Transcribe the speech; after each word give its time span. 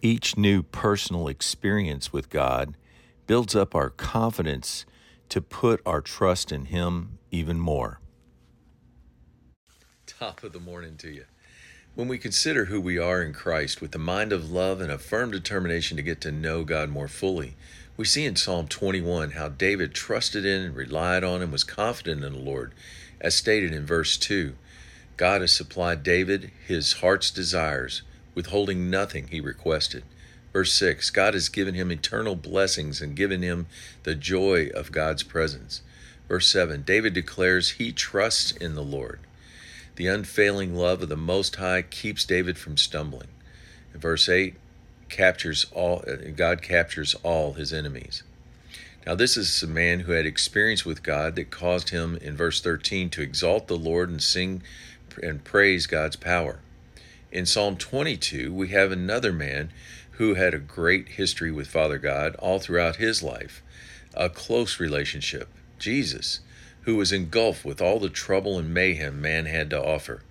Each 0.00 0.36
new 0.36 0.62
personal 0.62 1.26
experience 1.26 2.12
with 2.12 2.30
God 2.30 2.76
builds 3.26 3.56
up 3.56 3.74
our 3.74 3.90
confidence 3.90 4.86
to 5.28 5.40
put 5.40 5.80
our 5.84 6.00
trust 6.00 6.52
in 6.52 6.66
Him 6.66 7.18
even 7.30 7.58
more. 7.58 8.00
Top 10.06 10.42
of 10.42 10.52
the 10.52 10.60
morning 10.60 10.96
to 10.98 11.10
you. 11.10 11.24
When 11.94 12.06
we 12.06 12.18
consider 12.18 12.66
who 12.66 12.80
we 12.80 12.96
are 12.96 13.20
in 13.22 13.32
Christ 13.32 13.80
with 13.80 13.90
the 13.90 13.98
mind 13.98 14.32
of 14.32 14.52
love 14.52 14.80
and 14.80 14.92
a 14.92 14.98
firm 14.98 15.32
determination 15.32 15.96
to 15.96 16.02
get 16.02 16.20
to 16.20 16.30
know 16.30 16.62
God 16.62 16.90
more 16.90 17.08
fully, 17.08 17.56
we 17.96 18.04
see 18.04 18.24
in 18.24 18.36
Psalm 18.36 18.68
21 18.68 19.32
how 19.32 19.48
David 19.48 19.94
trusted 19.94 20.46
in 20.46 20.62
and 20.62 20.76
relied 20.76 21.24
on 21.24 21.42
and 21.42 21.50
was 21.50 21.64
confident 21.64 22.22
in 22.22 22.32
the 22.34 22.38
Lord, 22.38 22.72
as 23.20 23.34
stated 23.34 23.72
in 23.72 23.84
verse 23.84 24.16
2. 24.16 24.54
God 25.16 25.40
has 25.40 25.50
supplied 25.50 26.04
David 26.04 26.52
his 26.64 26.94
heart's 26.94 27.32
desires, 27.32 28.02
withholding 28.38 28.88
nothing 28.88 29.26
he 29.26 29.40
requested. 29.40 30.04
Verse 30.52 30.72
6 30.74 31.10
God 31.10 31.34
has 31.34 31.48
given 31.48 31.74
him 31.74 31.90
eternal 31.90 32.36
blessings 32.36 33.02
and 33.02 33.16
given 33.16 33.42
him 33.42 33.66
the 34.04 34.14
joy 34.14 34.68
of 34.76 34.92
God's 34.92 35.24
presence. 35.24 35.82
Verse 36.28 36.46
7 36.46 36.82
David 36.82 37.14
declares 37.14 37.70
he 37.70 37.90
trusts 37.90 38.52
in 38.52 38.76
the 38.76 38.84
Lord. 38.84 39.18
The 39.96 40.06
unfailing 40.06 40.76
love 40.76 41.02
of 41.02 41.08
the 41.08 41.16
Most 41.16 41.56
High 41.56 41.82
keeps 41.82 42.24
David 42.24 42.58
from 42.58 42.76
stumbling. 42.76 43.26
In 43.92 43.98
verse 43.98 44.28
8 44.28 44.54
captures 45.08 45.66
all 45.72 46.04
uh, 46.06 46.30
God 46.36 46.62
captures 46.62 47.16
all 47.24 47.54
his 47.54 47.72
enemies. 47.72 48.22
Now 49.04 49.16
this 49.16 49.36
is 49.36 49.64
a 49.64 49.66
man 49.66 50.00
who 50.00 50.12
had 50.12 50.26
experience 50.26 50.84
with 50.84 51.02
God 51.02 51.34
that 51.34 51.50
caused 51.50 51.90
him 51.90 52.16
in 52.22 52.36
verse 52.36 52.60
13 52.60 53.10
to 53.10 53.20
exalt 53.20 53.66
the 53.66 53.76
Lord 53.76 54.08
and 54.08 54.22
sing 54.22 54.62
and 55.20 55.42
praise 55.42 55.88
God's 55.88 56.14
power. 56.14 56.60
In 57.30 57.44
Psalm 57.44 57.76
22, 57.76 58.54
we 58.54 58.68
have 58.68 58.90
another 58.90 59.34
man 59.34 59.70
who 60.12 60.34
had 60.34 60.54
a 60.54 60.58
great 60.58 61.10
history 61.10 61.52
with 61.52 61.68
Father 61.68 61.98
God 61.98 62.34
all 62.36 62.58
throughout 62.58 62.96
his 62.96 63.22
life, 63.22 63.62
a 64.14 64.30
close 64.30 64.80
relationship, 64.80 65.48
Jesus, 65.78 66.40
who 66.82 66.96
was 66.96 67.12
engulfed 67.12 67.66
with 67.66 67.82
all 67.82 68.00
the 68.00 68.08
trouble 68.08 68.58
and 68.58 68.72
mayhem 68.72 69.20
man 69.20 69.44
had 69.44 69.68
to 69.68 69.84
offer. 69.84 70.22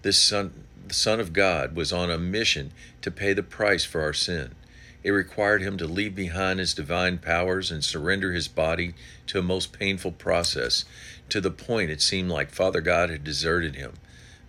This 0.00 0.18
son, 0.18 0.64
the 0.86 0.94
Son 0.94 1.20
of 1.20 1.34
God 1.34 1.76
was 1.76 1.92
on 1.92 2.10
a 2.10 2.16
mission 2.16 2.72
to 3.02 3.10
pay 3.10 3.34
the 3.34 3.42
price 3.42 3.84
for 3.84 4.00
our 4.00 4.14
sin. 4.14 4.54
It 5.02 5.10
required 5.10 5.60
him 5.60 5.76
to 5.76 5.86
leave 5.86 6.14
behind 6.14 6.60
his 6.60 6.72
divine 6.72 7.18
powers 7.18 7.70
and 7.70 7.84
surrender 7.84 8.32
his 8.32 8.48
body 8.48 8.94
to 9.26 9.38
a 9.38 9.42
most 9.42 9.78
painful 9.78 10.12
process, 10.12 10.86
to 11.28 11.42
the 11.42 11.50
point 11.50 11.90
it 11.90 12.00
seemed 12.00 12.30
like 12.30 12.50
Father 12.50 12.80
God 12.80 13.10
had 13.10 13.22
deserted 13.22 13.76
him. 13.76 13.92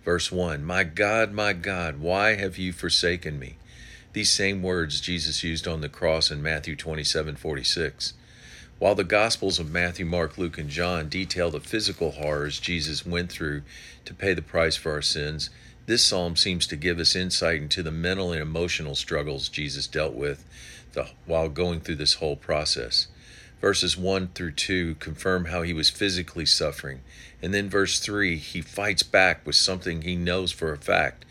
Verse 0.04 0.32
1 0.32 0.64
My 0.64 0.84
God, 0.84 1.32
my 1.32 1.52
God, 1.52 2.00
why 2.00 2.34
have 2.36 2.58
you 2.58 2.72
forsaken 2.72 3.38
me? 3.38 3.56
These 4.12 4.30
same 4.30 4.62
words 4.62 5.00
Jesus 5.00 5.44
used 5.44 5.68
on 5.68 5.82
the 5.82 5.88
cross 5.88 6.30
in 6.30 6.42
Matthew 6.42 6.74
27 6.74 7.36
46. 7.36 8.14
While 8.78 8.94
the 8.94 9.04
Gospels 9.04 9.58
of 9.58 9.70
Matthew, 9.70 10.06
Mark, 10.06 10.38
Luke, 10.38 10.56
and 10.56 10.70
John 10.70 11.10
detail 11.10 11.50
the 11.50 11.60
physical 11.60 12.12
horrors 12.12 12.58
Jesus 12.58 13.04
went 13.04 13.30
through 13.30 13.62
to 14.06 14.14
pay 14.14 14.32
the 14.32 14.40
price 14.40 14.74
for 14.74 14.92
our 14.92 15.02
sins, 15.02 15.50
this 15.84 16.04
psalm 16.04 16.34
seems 16.34 16.66
to 16.68 16.76
give 16.76 16.98
us 16.98 17.14
insight 17.14 17.60
into 17.60 17.82
the 17.82 17.90
mental 17.90 18.32
and 18.32 18.40
emotional 18.40 18.94
struggles 18.94 19.50
Jesus 19.50 19.86
dealt 19.86 20.14
with 20.14 20.44
the, 20.92 21.08
while 21.26 21.48
going 21.50 21.80
through 21.80 21.96
this 21.96 22.14
whole 22.14 22.36
process. 22.36 23.06
Verses 23.60 23.96
1 23.96 24.28
through 24.34 24.52
2 24.52 24.94
confirm 24.96 25.46
how 25.46 25.62
he 25.62 25.72
was 25.72 25.90
physically 25.90 26.46
suffering. 26.46 27.00
And 27.42 27.52
then 27.52 27.68
verse 27.68 28.00
3, 28.00 28.36
he 28.36 28.62
fights 28.62 29.02
back 29.02 29.46
with 29.46 29.56
something 29.56 30.02
he 30.02 30.16
knows 30.16 30.50
for 30.52 30.72
a 30.72 30.78
fact. 30.78 31.24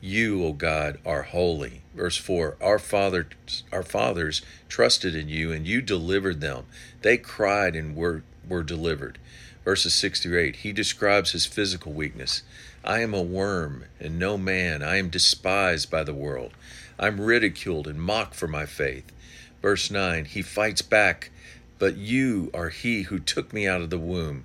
You, 0.00 0.44
O 0.44 0.52
God, 0.52 0.98
are 1.04 1.22
holy. 1.22 1.82
Verse 1.94 2.16
4 2.16 2.56
Our 2.60 2.78
fathers, 2.78 3.64
our 3.72 3.82
fathers 3.82 4.42
trusted 4.68 5.14
in 5.14 5.28
you, 5.28 5.50
and 5.52 5.66
you 5.66 5.80
delivered 5.80 6.40
them. 6.40 6.66
They 7.02 7.16
cried 7.16 7.74
and 7.74 7.96
were, 7.96 8.22
were 8.48 8.62
delivered. 8.62 9.18
Verses 9.64 9.94
6 9.94 10.22
through 10.22 10.40
8 10.40 10.56
He 10.56 10.72
describes 10.72 11.32
his 11.32 11.46
physical 11.46 11.92
weakness. 11.92 12.42
I 12.84 13.00
am 13.00 13.12
a 13.12 13.22
worm 13.22 13.84
and 13.98 14.18
no 14.18 14.38
man. 14.38 14.82
I 14.82 14.96
am 14.96 15.10
despised 15.10 15.90
by 15.90 16.04
the 16.04 16.14
world. 16.14 16.52
I'm 16.98 17.20
ridiculed 17.20 17.86
and 17.86 18.00
mocked 18.00 18.34
for 18.34 18.48
my 18.48 18.66
faith. 18.66 19.12
Verse 19.60 19.90
9 19.90 20.26
He 20.26 20.42
fights 20.42 20.82
back, 20.82 21.30
but 21.78 21.96
you 21.96 22.50
are 22.52 22.70
he 22.70 23.02
who 23.02 23.18
took 23.18 23.52
me 23.52 23.66
out 23.66 23.80
of 23.80 23.90
the 23.90 23.98
womb. 23.98 24.44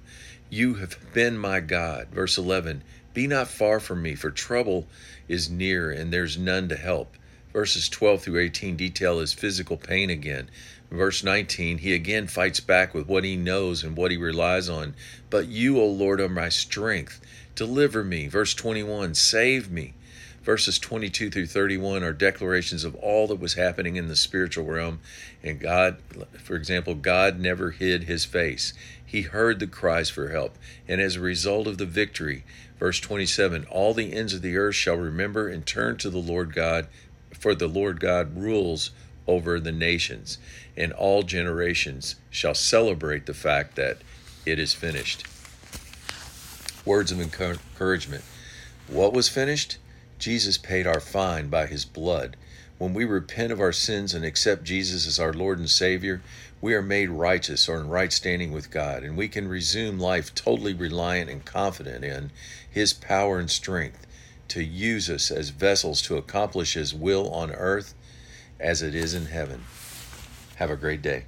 You 0.50 0.76
have 0.76 0.98
been 1.14 1.38
my 1.38 1.60
God. 1.60 2.10
Verse 2.10 2.38
11 2.38 2.84
Be 3.14 3.28
not 3.28 3.48
far 3.48 3.80
from 3.80 4.02
me, 4.02 4.16
for 4.16 4.30
trouble 4.32 4.88
is 5.28 5.50
near 5.50 5.92
and 5.92 6.14
there's 6.14 6.38
none 6.38 6.70
to 6.70 6.76
help. 6.76 7.16
Verses 7.52 7.88
12 7.90 8.24
through 8.24 8.40
18 8.40 8.76
detail 8.76 9.20
his 9.20 9.34
physical 9.34 9.78
pain 9.78 10.10
again. 10.10 10.50
Verse 10.92 11.24
19, 11.24 11.80
he 11.80 11.94
again 11.94 12.28
fights 12.28 12.60
back 12.60 12.94
with 12.94 13.08
what 13.08 13.24
he 13.24 13.36
knows 13.36 13.84
and 13.84 13.98
what 13.98 14.12
he 14.12 14.18
relies 14.18 14.70
on. 14.70 14.94
But 15.32 15.48
you, 15.48 15.80
O 15.80 15.88
Lord, 15.88 16.22
are 16.22 16.30
my 16.30 16.50
strength. 16.50 17.20
Deliver 17.56 18.04
me. 18.04 18.28
Verse 18.28 18.54
21, 18.54 19.16
save 19.16 19.72
me. 19.72 19.96
Verses 20.44 20.78
22 20.78 21.30
through 21.30 21.48
31 21.48 22.04
are 22.04 22.12
declarations 22.12 22.84
of 22.84 22.96
all 22.96 23.28
that 23.28 23.40
was 23.40 23.54
happening 23.54 23.96
in 23.96 24.10
the 24.10 24.16
spiritual 24.16 24.66
realm. 24.66 25.00
And 25.42 25.60
God, 25.60 25.98
for 26.44 26.56
example, 26.56 26.96
God 26.96 27.40
never 27.40 27.72
hid 27.72 28.04
his 28.04 28.26
face. 28.26 28.74
He 29.06 29.22
heard 29.22 29.60
the 29.60 29.68
cries 29.68 30.10
for 30.10 30.30
help. 30.30 30.58
And 30.86 31.00
as 31.00 31.16
a 31.16 31.22
result 31.22 31.68
of 31.68 31.78
the 31.78 31.86
victory, 31.86 32.44
verse 32.78 33.00
27, 33.00 33.66
all 33.72 33.94
the 33.94 34.12
ends 34.12 34.34
of 34.34 34.42
the 34.42 34.58
earth 34.58 34.76
shall 34.76 34.98
remember 34.98 35.48
and 35.48 35.66
turn 35.66 35.98
to 35.98 36.10
the 36.10 36.18
Lord 36.18 36.54
God, 36.54 36.88
for 37.32 37.56
the 37.56 37.68
Lord 37.68 38.02
God 38.02 38.36
rules 38.36 38.92
over 39.28 39.60
the 39.60 39.72
nations, 39.72 40.38
and 40.76 40.92
all 40.92 41.24
generations 41.24 42.16
shall 42.30 42.54
celebrate 42.54 43.26
the 43.26 43.34
fact 43.34 43.76
that 43.78 44.00
it 44.46 44.60
is 44.60 44.74
finished. 44.74 45.26
Words 46.86 47.14
of 47.14 47.22
encouragement. 47.22 48.24
What 48.88 49.14
was 49.14 49.30
finished? 49.30 49.78
Jesus 50.24 50.58
paid 50.58 50.88
our 50.88 51.02
fine 51.02 51.50
by 51.50 51.66
his 51.66 51.84
blood. 51.84 52.38
When 52.78 52.94
we 52.94 53.04
repent 53.04 53.52
of 53.52 53.60
our 53.60 53.74
sins 53.74 54.14
and 54.14 54.24
accept 54.24 54.64
Jesus 54.64 55.06
as 55.06 55.20
our 55.20 55.34
Lord 55.34 55.60
and 55.60 55.70
Savior, 55.70 56.22
we 56.62 56.74
are 56.76 56.82
made 56.82 57.10
righteous 57.10 57.68
or 57.68 57.78
in 57.78 57.90
right 57.90 58.14
standing 58.14 58.54
with 58.54 58.72
God, 58.72 59.04
and 59.04 59.18
we 59.18 59.28
can 59.28 59.50
resume 59.50 60.00
life 60.00 60.34
totally 60.34 60.74
reliant 60.74 61.30
and 61.30 61.44
confident 61.44 62.06
in 62.06 62.32
His 62.72 62.94
power 62.94 63.38
and 63.38 63.52
strength 63.52 64.08
to 64.48 64.64
use 64.64 65.10
us 65.10 65.30
as 65.30 65.50
vessels 65.50 66.02
to 66.04 66.16
accomplish 66.16 66.76
His 66.76 66.94
will 66.94 67.30
on 67.30 67.52
earth 67.52 67.94
as 68.62 68.82
it 68.82 68.96
is 68.96 69.14
in 69.14 69.26
heaven. 69.26 69.66
Have 70.56 70.70
a 70.70 70.78
great 70.78 71.02
day. 71.02 71.26